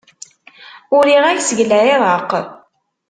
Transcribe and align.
Uriɣ-ak 0.97 1.39
seg 1.43 1.59
Lɛiraq. 1.69 2.29